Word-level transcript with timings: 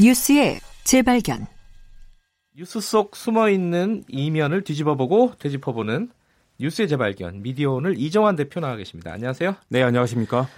뉴스의 0.00 0.60
재발견. 0.84 1.46
뉴스 2.54 2.80
속 2.80 3.16
숨어 3.16 3.50
있는 3.50 4.04
이면을 4.08 4.62
뒤집어보고 4.62 5.32
되짚어보는 5.38 6.10
뉴스의 6.58 6.88
재발견 6.88 7.42
미디어 7.42 7.72
오늘 7.72 7.98
이정환 7.98 8.36
대표 8.36 8.60
나와 8.60 8.76
계십니다. 8.76 9.12
안녕하세요. 9.12 9.56
네, 9.68 9.82
안녕하십니까? 9.82 10.48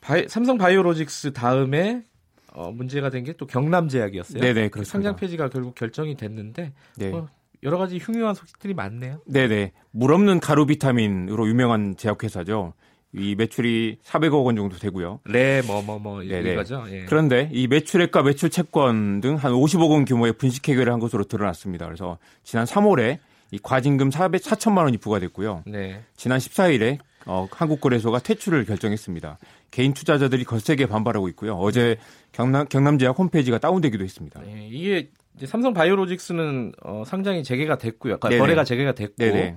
바이, 0.00 0.26
삼성 0.28 0.58
바이오로직스 0.58 1.32
다음에 1.32 2.02
어, 2.52 2.70
문제가 2.70 3.10
된 3.10 3.24
게 3.24 3.32
또 3.34 3.46
경남제약이었어요. 3.46 4.40
네네 4.40 4.68
그렇습니다. 4.68 4.84
상장 4.92 5.16
폐지가 5.16 5.48
결국 5.48 5.74
결정이 5.74 6.16
됐는데 6.16 6.72
네. 6.96 7.12
어, 7.12 7.28
여러 7.62 7.78
가지 7.78 7.98
흉흉한 7.98 8.34
소식들이 8.34 8.74
많네요. 8.74 9.20
네네 9.26 9.72
물 9.90 10.12
없는 10.12 10.40
가루 10.40 10.66
비타민으로 10.66 11.48
유명한 11.48 11.96
제약회사죠. 11.96 12.74
이 13.16 13.36
매출이 13.36 13.98
400억 14.04 14.44
원 14.44 14.56
정도 14.56 14.76
되고요. 14.76 15.20
네, 15.30 15.62
뭐 15.62 15.82
뭐뭐 15.82 16.24
네네. 16.24 16.52
이거죠. 16.52 16.84
예. 16.90 17.04
그런데 17.04 17.48
이 17.52 17.68
매출액과 17.68 18.22
매출 18.24 18.50
채권 18.50 19.20
등 19.20 19.36
한 19.36 19.52
50억 19.52 19.90
원 19.90 20.04
규모의 20.04 20.32
분식 20.32 20.68
회계를 20.68 20.92
한 20.92 20.98
것으로 20.98 21.22
드러났습니다. 21.24 21.86
그래서 21.86 22.18
지난 22.42 22.64
3월에 22.64 23.18
이 23.52 23.58
과징금 23.62 24.10
400, 24.10 24.42
4천만 24.42 24.78
원이 24.78 24.98
부과됐고요. 24.98 25.62
네. 25.66 26.02
지난 26.16 26.38
14일에 26.38 26.98
어, 27.26 27.46
한국거래소가 27.52 28.18
퇴출을 28.18 28.64
결정했습니다. 28.64 29.38
개인 29.70 29.94
투자자들이 29.94 30.44
거세게 30.44 30.86
반발하고 30.86 31.28
있고요. 31.28 31.54
어제 31.54 31.96
경남, 32.32 32.66
경남제약 32.68 33.16
홈페이지가 33.18 33.58
다운되기도 33.58 34.02
했습니다. 34.02 34.40
예, 34.46 34.66
이게 34.68 35.08
이제 35.36 35.46
삼성 35.46 35.74
바이오로직스는 35.74 36.72
어, 36.82 37.02
상장이 37.06 37.42
재개가 37.42 37.78
됐고요. 37.78 38.18
그러니까. 38.18 38.42
거래가 38.42 38.64
재개가 38.64 38.92
됐고 38.92 39.14
네네. 39.16 39.54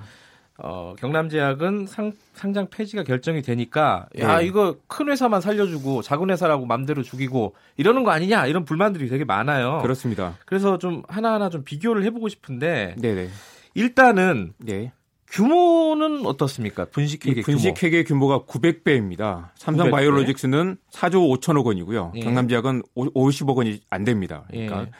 어, 0.59 0.95
경남제약은 0.97 1.85
상, 1.85 2.13
상장 2.33 2.67
폐지가 2.69 3.03
결정이 3.03 3.43
되니까 3.43 4.07
야 4.17 4.39
네. 4.39 4.47
이거 4.47 4.75
큰 4.87 5.09
회사만 5.09 5.39
살려주고 5.39 6.01
작은 6.01 6.31
회사라고 6.31 6.65
맘대로 6.65 7.03
죽이고 7.03 7.55
이러는 7.77 8.03
거 8.03 8.09
아니냐 8.09 8.47
이런 8.47 8.65
불만들이 8.65 9.07
되게 9.07 9.23
많아요. 9.23 9.79
그렇습니다. 9.83 10.35
그래서 10.45 10.79
좀 10.79 11.03
하나하나 11.07 11.49
좀 11.49 11.63
비교를 11.63 12.03
해보고 12.05 12.27
싶은데 12.27 12.95
네네. 12.97 13.29
일단은 13.75 14.53
네. 14.57 14.91
규모는 15.29 16.25
어떻습니까? 16.25 16.85
분식회계 16.85 17.41
이 17.41 17.43
분식회계 17.43 18.05
규모 18.05 18.27
가 18.27 18.39
900배입니다. 18.39 19.49
삼성 19.55 19.87
900배? 19.87 19.91
바이오로직스는 19.91 20.77
4조 20.89 21.39
5천억 21.39 21.65
원이고요. 21.65 22.13
예. 22.15 22.19
경남제약은 22.21 22.83
50억 22.95 23.57
원이 23.57 23.81
안 23.89 24.05
됩니다. 24.05 24.45
그러니까 24.49 24.83
예. 24.83 24.91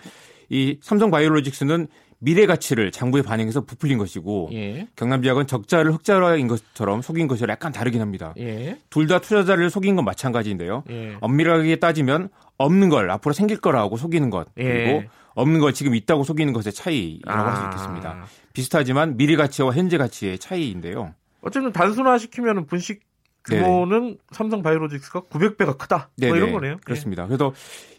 이 0.49 0.77
삼성 0.81 1.11
바이오로직스는 1.11 1.87
미래 2.19 2.45
가치를 2.47 2.91
장부에 2.91 3.21
반영해서 3.21 3.61
부풀린 3.61 3.97
것이고 3.99 4.49
예. 4.53 4.87
경남제약은 4.95 5.45
적자를 5.45 5.93
흑자인 5.93 6.47
것처럼 6.47 7.01
속인 7.01 7.27
것이 7.27 7.45
약간 7.47 7.71
다르긴 7.71 8.01
합니다. 8.01 8.33
예. 8.39 8.79
둘다 8.89 9.19
투자자를 9.19 9.69
속인 9.69 9.95
건 9.95 10.05
마찬가지인데요. 10.05 10.83
예. 10.89 11.15
엄밀하게 11.21 11.75
따지면 11.75 12.29
없는 12.57 12.89
걸 12.89 13.11
앞으로 13.11 13.33
생길 13.33 13.57
거라고 13.57 13.97
속이는 13.97 14.31
것 14.31 14.47
그리고 14.55 14.71
예. 14.71 15.09
없는 15.35 15.59
걸 15.59 15.73
지금 15.73 15.93
있다고 15.93 16.23
속이는 16.23 16.53
것의 16.53 16.73
차이라고 16.73 17.49
할수 17.49 17.61
아. 17.61 17.65
있겠습니다. 17.65 18.25
비슷하지만 18.53 19.17
미래 19.17 19.35
가치와 19.35 19.73
현재 19.73 19.99
가치의 19.99 20.39
차이인데요. 20.39 21.13
어쨌든 21.41 21.71
단순화시키면 21.71 22.65
분식 22.65 23.01
규모는 23.49 24.17
삼성 24.31 24.61
바이오로직스가 24.61 25.21
900배가 25.21 25.77
크다. 25.77 25.97
뭐 25.97 26.07
네네. 26.17 26.37
이런 26.37 26.51
거네요. 26.51 26.77
그렇습니다. 26.83 27.25
그래서 27.27 27.53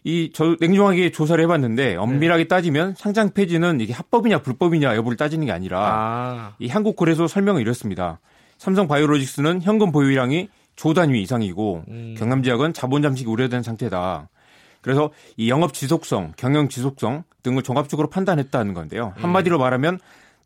이 0.04 0.30
저 0.34 0.56
냉정하게 0.60 1.10
조사를 1.10 1.42
해봤는데 1.44 1.96
엄밀하게 1.96 2.44
네. 2.44 2.48
따지면 2.48 2.94
상장 2.96 3.30
폐지는 3.30 3.80
이게 3.80 3.92
합법이냐 3.92 4.42
불법이냐 4.42 4.94
여부를 4.96 5.16
따지는 5.16 5.46
게 5.46 5.50
예. 5.50 5.54
아니라 5.54 5.80
아. 5.80 6.54
이 6.58 6.69
한국거래소 6.69 7.26
설명은 7.26 7.60
이렇습니다. 7.60 8.20
삼성 8.58 8.88
바이오로직스는 8.88 9.62
현금 9.62 9.92
보유량이 9.92 10.48
조 10.76 10.94
단위 10.94 11.22
이상이고 11.22 11.84
음. 11.88 12.14
경남제약은 12.19 12.72
자본 12.72 13.02
잠식이 13.02 13.28
우려된 13.28 13.62
상태다. 13.62 14.28
그래서 14.80 15.10
이 15.36 15.50
영업 15.50 15.74
지속성, 15.74 16.34
경영 16.36 16.69
지속성 16.69 17.25
등을 17.42 17.62
종합적으로 17.62 18.08
판단했다는 18.10 18.75
건데요. 18.75 19.12
음. 19.16 19.22
한마디로 19.25 19.58
말하면 19.58 19.98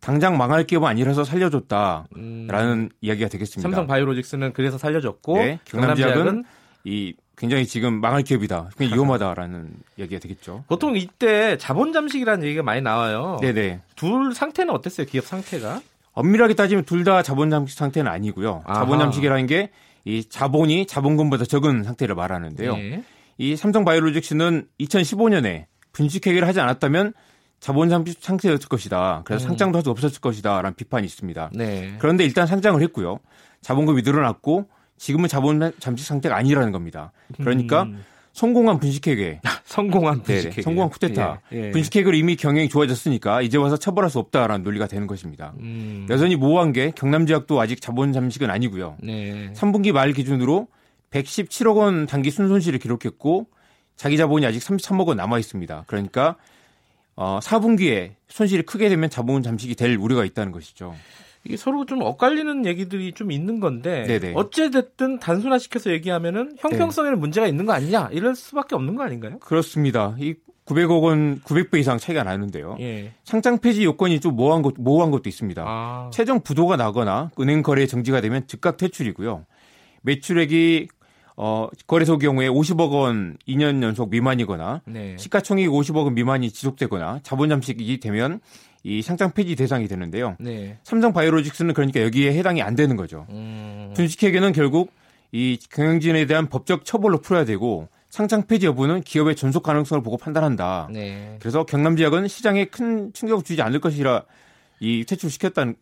당장 0.03 0.37
망할 0.37 0.65
기업은 0.67 0.87
아니라서 0.87 1.25
살려줬다라는 1.25 2.09
음. 2.17 2.89
이야기가 3.01 3.29
되겠습니다. 3.31 3.63
삼성 3.63 3.87
바이오로직스는 3.87 4.53
그래서 4.53 4.77
살려줬고 4.77 5.39
네, 5.39 5.59
경남제약은 5.65 6.45
이 6.85 7.15
굉장히 7.37 7.65
지금 7.67 8.01
망할 8.01 8.23
기업이다. 8.23 8.71
굉장히 8.77 8.93
위험하다라는 9.01 9.71
이야기가 9.97 10.21
되겠죠. 10.21 10.65
보통 10.69 10.97
이때 10.97 11.57
자본 11.57 11.93
잠식이라는 11.95 12.45
얘기가 12.45 12.63
많이 12.63 12.83
나와요. 12.83 13.39
네네. 13.41 13.81
둘 13.97 14.35
상태는 14.35 14.75
어땠어요? 14.75 15.07
기업 15.07 15.25
상태가? 15.25 15.81
엄밀하게 16.13 16.55
따지면 16.55 16.85
둘 16.85 17.05
다 17.05 17.23
자본 17.23 17.49
잠식 17.49 17.79
상태는 17.79 18.11
아니고요. 18.11 18.63
아하. 18.67 18.81
자본 18.81 18.99
잠식이라는 18.99 19.47
게 19.47 19.71
이 20.05 20.25
자본이 20.25 20.87
자본금보다 20.87 21.45
적은 21.45 21.85
상태를 21.85 22.15
말하는데요. 22.17 22.75
예. 22.77 23.05
이 23.39 23.55
삼성 23.57 23.85
바이오로직스는 23.85 24.67
2015년에 24.81 25.67
분식 25.93 26.27
회계를 26.27 26.49
하지 26.49 26.61
않았다면 26.61 27.13
자본 27.63 27.89
상태였을 27.89 28.69
것이다. 28.69 29.23
그래서 29.25 29.45
음. 29.45 29.51
상장도 29.51 29.79
할 29.79 29.85
수 29.85 29.91
없었을 29.91 30.21
것이다라는 30.21 30.75
비판이 30.75 31.07
있습니다. 31.07 31.51
네. 31.55 31.95
그런데 32.01 32.25
일단 32.25 32.47
상장을 32.49 32.81
했고요. 32.83 33.21
자본금이 33.61 34.03
늘어났고 34.03 34.67
지금은 34.99 35.29
자본 35.29 35.73
잠식 35.79 36.05
상태가 36.07 36.37
아니라는 36.37 36.73
겁니다. 36.73 37.13
그러니까 37.37 37.85
음. 37.85 38.05
성공한 38.33 38.81
분식 38.81 39.07
회계, 39.07 39.41
성공한 39.65 40.23
네, 40.25 40.43
분식 40.43 40.63
성공한 40.65 40.91
쿠데타, 40.91 41.41
예, 41.53 41.67
예. 41.67 41.71
분식 41.71 41.95
회계로 41.95 42.17
이미 42.17 42.35
경영이 42.35 42.69
좋아졌으니까 42.69 43.43
이제 43.43 43.59
와서 43.59 43.77
처벌할 43.77 44.11
수 44.11 44.19
없다라는 44.19 44.65
논리가 44.65 44.89
되는 44.89 45.07
것입니다. 45.07 45.53
음. 45.61 46.07
여전히 46.11 46.35
모호한 46.35 46.73
게 46.73 46.91
경남제약도 46.97 47.61
아직 47.61 47.81
자본 47.81 48.13
잠식은 48.13 48.51
아니고요. 48.51 48.97
네. 49.03 49.53
3분기 49.55 49.93
말 49.93 50.13
기준으로 50.13 50.67
117억 51.13 51.77
원 51.77 52.07
단기 52.07 52.33
순손실을 52.33 52.81
기록했고 52.81 53.47
자기 53.95 54.17
자본이 54.17 54.47
아직 54.47 54.59
33억 54.59 55.07
원 55.07 55.19
남아 55.19 55.39
있습니다. 55.39 55.85
그러니까 55.87 56.37
어, 57.17 57.39
4분기에 57.43 58.13
손실이 58.29 58.63
크게 58.63 58.89
되면 58.89 59.11
자본 59.11 59.43
잠식이 59.43 59.75
될 59.75 59.97
우려가 59.97 60.25
있다는 60.25 60.53
것이죠. 60.53 60.95
이게 61.45 61.57
서로 61.57 61.85
좀 61.85 62.03
엇갈리는 62.03 62.67
얘기들이 62.67 63.13
좀 63.13 63.33
있는 63.33 63.59
건데 63.59 64.05
네네. 64.07 64.33
어찌 64.37 64.71
됐든 64.71 65.19
단순화시켜서 65.19 65.91
얘기하면은 65.91 66.57
형평성에는 66.59 67.19
문제가 67.19 67.49
있는 67.49 67.67
거 67.67 67.73
아니냐 67.73 68.11
이럴 68.13 68.37
수밖에 68.37 68.77
없는 68.77 68.95
거 68.95 69.03
아닌가요? 69.03 69.39
그렇습니다. 69.41 70.15
이 70.21 70.35
900억 70.67 71.03
원 71.03 71.41
900배 71.41 71.81
이상 71.81 71.99
차이가 71.99 72.23
나는데요. 72.23 72.77
예. 72.81 73.13
상장 73.25 73.59
폐지 73.59 73.85
요건이 73.85 74.21
좀 74.21 74.37
모호한 74.37 74.63
것 74.63 74.75
모호한 74.79 75.11
것도 75.11 75.29
있습니다. 75.29 75.65
아. 75.67 76.11
최종 76.13 76.41
부도가 76.41 76.77
나거나 76.77 77.33
은행 77.41 77.63
거래 77.63 77.87
정지가 77.87 78.21
되면 78.21 78.47
즉각 78.47 78.77
퇴출이고요. 78.77 79.45
매출액이 80.03 80.89
어, 81.37 81.69
거래소 81.87 82.19
경우에 82.19 82.49
50억 82.49 82.91
원 82.93 83.37
2년 83.49 83.83
연속 83.83 84.11
미만이거나 84.11 84.83
네. 84.87 85.17
시가총액 85.19 85.69
50억 85.69 86.05
원 86.05 86.15
미만이 86.15 86.51
지속되거나 86.51 87.21
자본 87.23 87.49
잠식이 87.49 88.01
되면 88.01 88.41
이 88.85 89.01
상장 89.01 89.33
폐지 89.33 89.55
대상이 89.55 89.89
되는데요. 89.89 90.37
네. 90.41 90.79
삼성 90.83 91.13
바이오로직스는 91.13 91.75
그러니까 91.75 92.03
여기에 92.03 92.35
해당이 92.35 92.63
안 92.63 92.75
되는 92.75 92.97
거죠. 92.97 93.27
음. 93.31 93.93
분식회계는 93.95 94.53
결국 94.53 94.93
이 95.31 95.59
경영진에 95.71 96.27
대한 96.27 96.49
법적 96.49 96.85
처벌로 96.85 97.21
풀어야 97.21 97.45
되고 97.45 97.89
상장 98.11 98.47
폐지 98.47 98.67
여부는 98.67 99.03
기업의 99.03 99.37
존속 99.37 99.63
가능성을 99.63 100.03
보고 100.03 100.19
판단한다. 100.19 100.89
네. 100.93 101.39
그래서 101.41 101.65
경남지역은 101.65 102.29
시장에 102.29 102.67
큰 102.67 103.13
충격을 103.15 103.43
주지 103.43 103.63
않을 103.63 103.81
것이라 103.81 104.25
이 104.81 105.05
퇴출시켰다는 105.07 105.77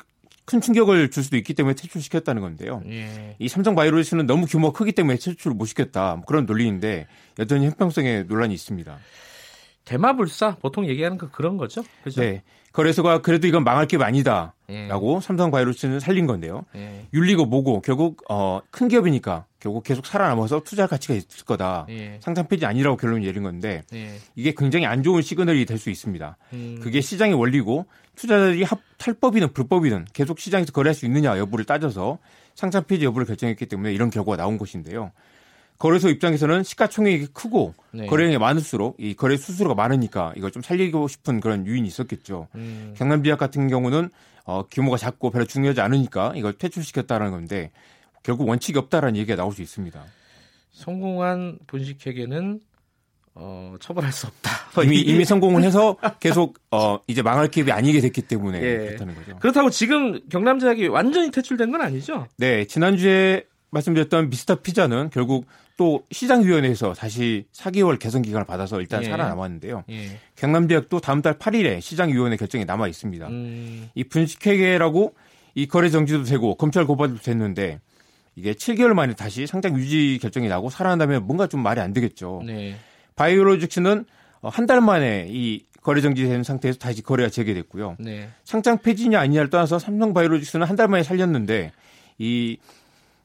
큰 0.50 0.60
충격을 0.60 1.12
줄 1.12 1.22
수도 1.22 1.36
있기 1.36 1.54
때문에 1.54 1.74
퇴출시켰다는 1.76 2.42
건데요. 2.42 2.82
예. 2.88 3.36
이 3.38 3.48
삼성 3.48 3.76
바이오로직스는 3.76 4.26
너무 4.26 4.46
규모가 4.46 4.76
크기 4.76 4.90
때문에 4.90 5.16
퇴출을 5.16 5.54
못 5.54 5.66
시켰다. 5.66 6.16
뭐 6.16 6.24
그런 6.24 6.44
논리인데 6.44 7.06
여전히 7.38 7.66
형평성에 7.66 8.24
논란이 8.24 8.52
있습니다. 8.52 8.98
대마불사 9.84 10.56
보통 10.56 10.86
얘기하는 10.88 11.18
그 11.18 11.30
그런 11.30 11.56
거죠. 11.56 11.84
그죠? 12.02 12.20
네. 12.20 12.42
거래소가 12.72 13.22
그래도 13.22 13.46
이건 13.46 13.62
망할 13.62 13.86
게 13.86 13.96
아니다라고 13.96 15.16
예. 15.16 15.20
삼성 15.22 15.52
바이오로직스는 15.52 16.00
살린 16.00 16.26
건데요. 16.26 16.64
예. 16.74 17.06
윤리고 17.14 17.46
뭐고 17.46 17.80
결국 17.80 18.24
어, 18.28 18.60
큰 18.72 18.88
기업이니까 18.88 19.46
결국 19.60 19.84
계속 19.84 20.06
살아남아서 20.06 20.60
투자할 20.64 20.88
가치가 20.88 21.14
있을 21.14 21.44
거다. 21.44 21.86
예. 21.90 22.18
상장 22.20 22.48
폐지 22.48 22.66
아니라고 22.66 22.96
결론을 22.96 23.22
내린 23.22 23.42
건데 23.42 23.82
예. 23.92 24.16
이게 24.34 24.54
굉장히 24.56 24.86
안 24.86 25.02
좋은 25.02 25.22
시그널이 25.22 25.66
될 25.66 25.78
수 25.78 25.90
있습니다. 25.90 26.36
음. 26.54 26.80
그게 26.82 27.00
시장의 27.00 27.34
원리고 27.34 27.86
투자자들이 28.16 28.64
합, 28.64 28.80
탈법이든 28.98 29.52
불법이든 29.52 30.06
계속 30.12 30.40
시장에서 30.40 30.72
거래할 30.72 30.94
수 30.94 31.06
있느냐 31.06 31.38
여부를 31.38 31.64
따져서 31.64 32.18
상장 32.54 32.84
폐지 32.84 33.04
여부를 33.04 33.26
결정했기 33.26 33.66
때문에 33.66 33.92
이런 33.92 34.10
결과가 34.10 34.36
나온 34.36 34.58
것인데요. 34.58 35.12
거래소 35.78 36.10
입장에서는 36.10 36.62
시가총액이 36.62 37.28
크고 37.32 37.72
네. 37.92 38.06
거래량이 38.06 38.36
많을수록 38.36 38.96
이 38.98 39.14
거래 39.14 39.38
수수료가 39.38 39.74
많으니까 39.74 40.34
이걸 40.36 40.50
좀 40.50 40.62
살리고 40.62 41.08
싶은 41.08 41.40
그런 41.40 41.66
유인이 41.66 41.88
있었겠죠. 41.88 42.48
음. 42.54 42.94
경남지역 42.98 43.38
같은 43.38 43.68
경우는 43.68 44.10
어, 44.44 44.64
규모가 44.70 44.98
작고 44.98 45.30
별로 45.30 45.46
중요하지 45.46 45.80
않으니까 45.80 46.32
이걸 46.36 46.52
퇴출시켰다는 46.52 47.30
건데 47.30 47.70
결국 48.22 48.48
원칙이 48.48 48.78
없다라는 48.78 49.16
얘기가 49.16 49.36
나올 49.36 49.52
수 49.52 49.62
있습니다. 49.62 50.02
성공한 50.72 51.58
분식회계는 51.66 52.60
어, 53.34 53.76
처벌할 53.80 54.12
수 54.12 54.26
없다. 54.26 54.50
뭐 54.74 54.84
이미 54.84 55.00
이미 55.00 55.24
성공을 55.24 55.62
해서 55.62 55.96
계속 56.18 56.58
어 56.70 56.98
이제 57.06 57.22
망할 57.22 57.48
기업이 57.48 57.72
아니게 57.72 58.00
됐기 58.00 58.22
때문에 58.22 58.60
예. 58.60 58.76
그렇다는 58.78 59.14
거죠. 59.14 59.36
그렇다고 59.38 59.70
지금 59.70 60.20
경남 60.28 60.58
제약이 60.58 60.88
완전히 60.88 61.30
퇴출된 61.30 61.70
건 61.70 61.80
아니죠? 61.80 62.26
네, 62.36 62.66
지난주에 62.66 63.44
말씀드렸던 63.70 64.30
미스터 64.30 64.56
피자는 64.56 65.10
결국 65.10 65.46
또 65.76 66.04
시장위원회에서 66.10 66.92
다시 66.92 67.46
4개월 67.54 67.98
개선 67.98 68.20
기간을 68.20 68.44
받아서 68.44 68.80
일단 68.80 69.02
예. 69.02 69.08
살아남았는데요. 69.08 69.84
예. 69.88 70.18
경남대학도 70.36 71.00
다음 71.00 71.22
달 71.22 71.38
8일에 71.38 71.80
시장위원회 71.80 72.36
결정이 72.36 72.64
남아 72.66 72.88
있습니다. 72.88 73.28
음, 73.28 73.88
이 73.94 74.04
분식회계라고 74.04 75.14
이 75.54 75.66
거래 75.66 75.88
정지도 75.88 76.24
되고 76.24 76.54
검찰 76.56 76.84
고발도 76.84 77.18
됐는데 77.18 77.80
이게 78.34 78.52
7개월 78.52 78.94
만에 78.94 79.14
다시 79.14 79.46
상장 79.46 79.76
유지 79.76 80.18
결정이 80.20 80.48
나고 80.48 80.70
살아난다면 80.70 81.26
뭔가 81.26 81.46
좀 81.46 81.62
말이 81.62 81.80
안 81.80 81.92
되겠죠. 81.92 82.42
네. 82.46 82.76
바이오로직스는 83.16 84.04
어, 84.42 84.48
한달 84.48 84.80
만에 84.80 85.26
이 85.28 85.64
거래 85.82 86.00
정지된 86.00 86.42
상태에서 86.42 86.78
다시 86.78 87.02
거래가 87.02 87.28
재개됐고요. 87.30 87.96
네. 87.98 88.28
상장 88.44 88.78
폐지냐 88.78 89.18
아니냐를 89.20 89.50
떠나서 89.50 89.78
삼성 89.78 90.12
바이오로직스는 90.14 90.66
한 90.66 90.76
달 90.76 90.88
만에 90.88 91.02
살렸는데 91.02 91.72
이 92.18 92.56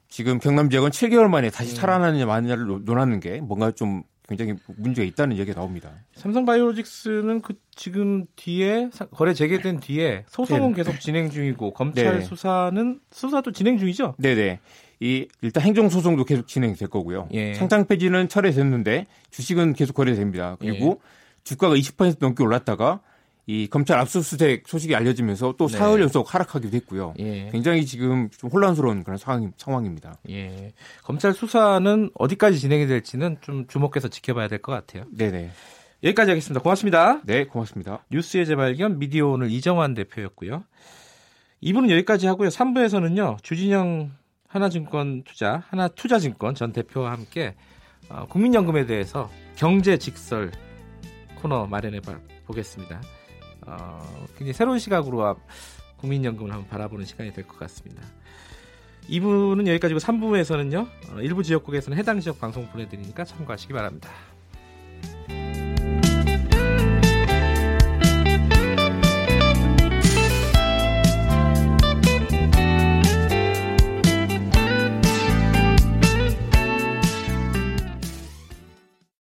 지금 0.08 0.38
경남 0.38 0.70
지역은 0.70 0.90
7개월 0.90 1.28
만에 1.28 1.50
다시 1.50 1.72
음. 1.72 1.76
살아나느냐 1.76 2.26
마느냐를 2.26 2.64
논- 2.66 2.84
논하는 2.84 3.20
게 3.20 3.40
뭔가 3.40 3.70
좀 3.70 4.02
굉장히 4.28 4.54
문제가 4.76 5.06
있다는 5.06 5.36
얘기가 5.38 5.60
나옵니다. 5.60 5.90
삼성바이오로직스는 6.14 7.42
그 7.42 7.54
지금 7.74 8.26
뒤에 8.36 8.90
사- 8.92 9.06
거래 9.06 9.34
재개된 9.34 9.80
뒤에 9.80 10.24
소송은 10.28 10.70
네. 10.70 10.76
계속 10.76 10.98
진행 11.00 11.30
중이고 11.30 11.72
검찰 11.72 12.18
네. 12.18 12.24
수사는 12.24 13.00
수사도 13.10 13.52
진행 13.52 13.78
중이죠. 13.78 14.14
네네. 14.18 14.60
이 15.00 15.28
일단 15.42 15.62
행정 15.62 15.88
소송도 15.88 16.24
계속 16.24 16.48
진행될 16.48 16.88
거고요. 16.88 17.28
예. 17.32 17.54
상장 17.54 17.86
폐지는 17.86 18.28
철회됐는데 18.28 19.06
주식은 19.30 19.74
계속 19.74 19.94
거래됩니다. 19.94 20.56
그리고 20.58 21.00
예. 21.02 21.40
주가가 21.44 21.74
20% 21.74 22.16
넘게 22.20 22.42
올랐다가 22.42 23.00
이 23.48 23.68
검찰 23.68 23.98
압수수색 23.98 24.64
소식이 24.66 24.96
알려지면서 24.96 25.54
또 25.56 25.68
네. 25.68 25.78
사흘 25.78 26.00
연속 26.00 26.34
하락하기도 26.34 26.74
했고요. 26.78 27.14
예. 27.20 27.48
굉장히 27.52 27.86
지금 27.86 28.28
좀 28.30 28.50
혼란스러운 28.50 29.04
그런 29.04 29.18
상황, 29.18 29.52
상황입니다. 29.56 30.18
예. 30.30 30.72
검찰 31.04 31.32
수사는 31.32 32.10
어디까지 32.14 32.58
진행이 32.58 32.86
될지는 32.88 33.36
좀 33.42 33.66
주목해서 33.68 34.08
지켜봐야 34.08 34.48
될 34.48 34.58
것 34.58 34.72
같아요. 34.72 35.04
네네. 35.16 35.50
여기까지 36.02 36.30
하겠습니다. 36.30 36.60
고맙습니다. 36.60 37.20
네, 37.24 37.44
고맙습니다. 37.44 38.04
뉴스의 38.10 38.46
재발견 38.46 38.98
미디어 38.98 39.28
오늘 39.28 39.50
이정환 39.50 39.94
대표였고요. 39.94 40.64
2부는 41.62 41.90
여기까지 41.90 42.26
하고요. 42.26 42.48
3부에서는요. 42.48 43.42
주진영 43.42 44.10
하나증권 44.48 45.22
투자, 45.24 45.62
하나투자증권 45.68 46.54
전 46.54 46.72
대표와 46.72 47.12
함께 47.12 47.54
어, 48.08 48.24
국민연금에 48.28 48.86
대해서 48.86 49.30
경제 49.56 49.96
직설 49.98 50.52
코너 51.36 51.66
마련해 51.66 52.00
봐- 52.00 52.18
보겠습니다. 52.46 53.02
어, 53.66 54.26
굉장히 54.36 54.52
새로운 54.52 54.78
시각으로 54.78 55.24
아- 55.26 55.36
국민연금을 55.96 56.52
한번 56.52 56.68
바라보는 56.68 57.04
시간이 57.04 57.32
될 57.32 57.46
것 57.46 57.58
같습니다. 57.58 58.02
2부는 59.08 59.66
여기까지고 59.66 59.98
3부에서는요. 60.00 60.86
어, 61.10 61.20
일부 61.20 61.42
지역국에서는 61.42 61.96
해당 61.98 62.20
지역 62.20 62.38
방송 62.40 62.66
보내드리니까 62.68 63.24
참고하시기 63.24 63.72
바랍니다. 63.72 64.10